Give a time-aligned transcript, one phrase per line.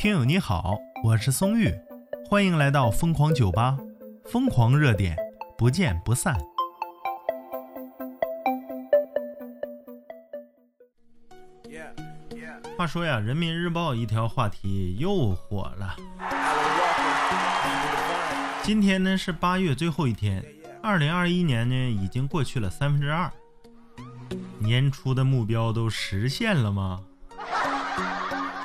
[0.00, 1.70] 听友你好，我是松玉，
[2.26, 3.76] 欢迎来到疯狂酒吧，
[4.24, 5.14] 疯狂热点，
[5.58, 6.34] 不见不散。
[12.78, 15.94] 话说呀，人民日报一条话题又火了。
[18.62, 20.42] 今天呢是八月最后一天，
[20.82, 23.30] 二零二一年呢已经过去了三分之二，
[24.60, 27.02] 年初的目标都实现了吗？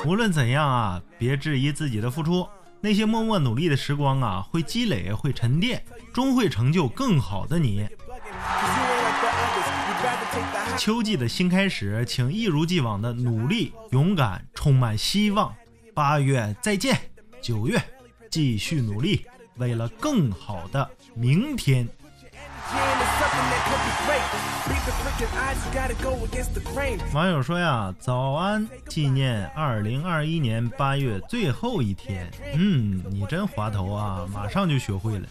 [0.06, 2.48] 无论怎样啊，别质疑自己的付出。
[2.80, 5.84] 那些默默努力的时光啊，会积累，会沉淀，
[6.14, 7.88] 终会成就更好的你。
[10.78, 15.52] 秋季的新开始，请一如既往的努力、勇敢、充满希望。
[15.96, 17.00] 八月再见，
[17.42, 17.82] 九月
[18.30, 19.26] 继续努力，
[19.56, 21.88] 为了更好的明天。
[27.14, 32.30] 网友说呀，早安，纪念二零二一年八月最后一天。
[32.54, 35.28] 嗯，你真滑头啊，马上就学会了。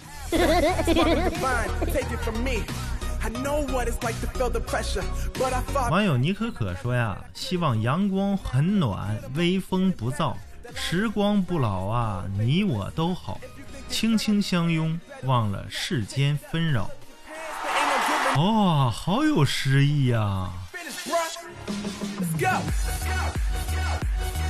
[5.91, 10.34] 网友倪可可说呀，希望阳光很暖，微风不燥，
[10.75, 13.41] 时光不老啊，你我都好，
[13.88, 16.91] 轻轻相拥，忘了世间纷扰。
[18.36, 20.50] 哇，好有诗意呀！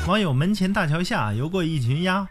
[0.06, 2.26] 网友门前大桥下游过一群鸭，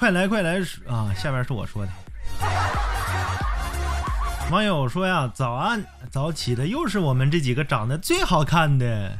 [0.00, 1.14] 快来快来啊！
[1.16, 1.92] 下面是我说的。
[4.50, 9.16] 网友说呀，早安，早起的又是我们这几个长得最好看的，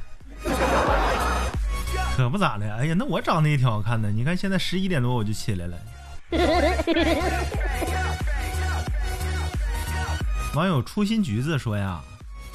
[2.16, 2.66] 可不咋的。
[2.74, 5.78] 哎呀，那我长得也挺好看的，你看现在十一点多我就起来了。
[10.56, 12.00] 网友初心橘子说呀：“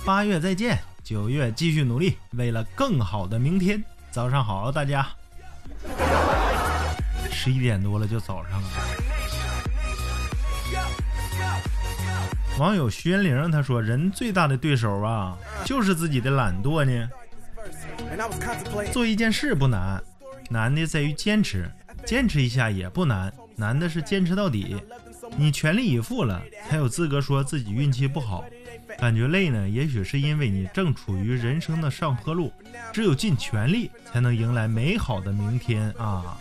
[0.03, 5.07] 八月再见，九月继续努力，为了更好的明天。”早上好，大家。
[7.31, 8.69] 十一点多了就早上了。
[12.57, 17.07] 网友徐元玲他说：“人最大的对手啊，就是自己的懒惰呢。
[18.91, 20.01] 做一件事不难，
[20.49, 21.71] 难的在于坚持，
[22.03, 24.75] 坚持一下也不难，难的是坚持到底。”
[25.37, 28.43] 你全力以赴了，才有资格说自己运气不好。
[28.97, 32.51] 感觉累呢，也许是因为你正处于人生的上坡路，
[32.91, 36.37] 只有尽全力，才能迎来美好的明天啊！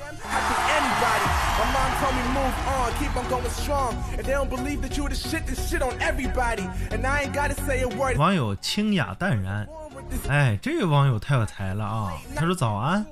[8.17, 9.67] 网友清雅淡然，
[10.28, 12.12] 哎，这位网友太有才了啊！
[12.34, 13.07] 他说：“早安，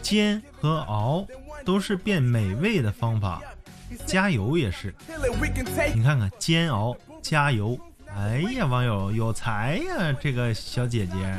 [0.00, 1.26] 煎和熬
[1.64, 3.40] 都是变美味的方法。”
[4.06, 4.94] 加油也是，
[5.94, 7.78] 你看看煎熬加油，
[8.14, 11.34] 哎呀，网友有才呀，这个小姐姐。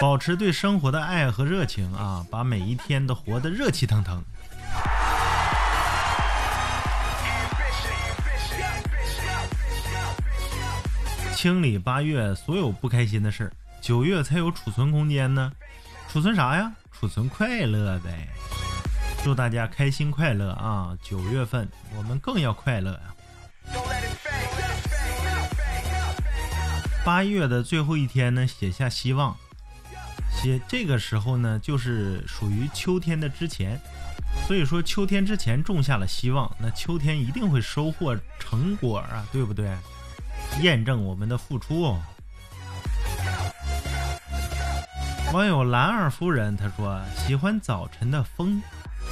[0.00, 4.22] 保持对生活的爱和热情啊，把每一天都活得热气腾腾。
[11.34, 15.52] 清理八月所有不开心的事儿，九月才有储存空间呢。
[16.14, 16.72] 储存啥呀？
[16.92, 18.28] 储存快乐呗！
[19.24, 20.96] 祝大家开心快乐啊！
[21.02, 23.74] 九月份我们更要快乐呀！
[27.04, 29.36] 八月的最后一天呢，写下希望。
[30.30, 33.76] 写这个时候呢，就是属于秋天的之前，
[34.46, 39.76] 所以说秋天之前种下了希望，那秋天一定会收获成果啊，对不对？
[40.62, 41.98] 验证我们的付出。
[45.34, 48.62] 网友兰二夫人她说喜欢早晨的风，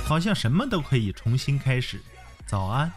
[0.06, 2.00] 好像什么都可以重新开始。
[2.46, 2.92] 早安，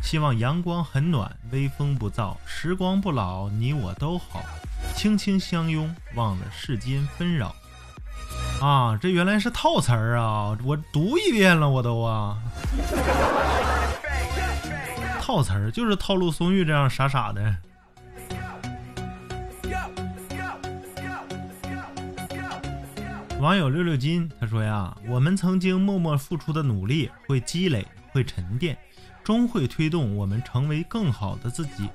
[0.00, 4.44] 希望阳光很暖，微风不燥，时光不老，你我都好，
[4.94, 7.52] 轻轻相拥，忘了世间纷扰。
[8.60, 10.56] 啊，这原来是套词儿啊！
[10.62, 12.38] 我读一遍了，我都啊。
[15.20, 17.56] 套词儿就是套路松玉这样傻傻的。
[23.38, 28.76] 网友六六金他说呀，我们曾经默默付出的努力会积累，会沉淀，
[29.22, 31.88] 终会推动我们成为更好的自己。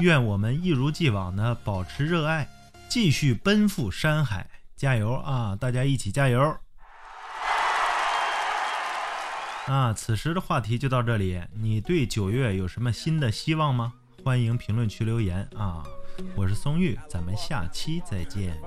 [0.00, 2.48] 愿我们一如既往的保持热爱，
[2.88, 5.54] 继续奔赴山海，加油啊！
[5.54, 6.56] 大家一起加油！
[9.66, 11.42] 啊，此时的话题就到这里。
[11.52, 13.92] 你对九月有什么新的希望吗？
[14.24, 15.84] 欢迎评论区留言啊！
[16.34, 18.58] 我是松玉，咱们下期再见。